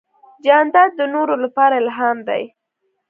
جانداد 0.45 0.91
د 0.99 1.01
نورو 1.13 1.35
لپاره 1.43 1.73
الهام 1.81 2.17
دی. 2.27 2.43